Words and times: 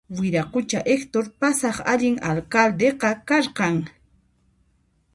Wiraqucha 0.17 0.79
Hector 0.91 1.25
pasaq 1.39 1.77
allin 1.93 2.15
alcaldeqa 2.29 3.09
karqan 3.27 3.75